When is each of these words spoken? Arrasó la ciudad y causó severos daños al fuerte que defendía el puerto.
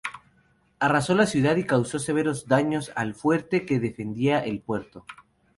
Arrasó 0.79 1.13
la 1.13 1.27
ciudad 1.27 1.57
y 1.57 1.63
causó 1.65 1.99
severos 1.99 2.47
daños 2.47 2.91
al 2.95 3.13
fuerte 3.13 3.67
que 3.67 3.79
defendía 3.79 4.39
el 4.43 4.59
puerto. 4.59 5.05